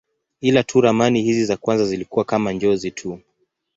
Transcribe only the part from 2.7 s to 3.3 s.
tu.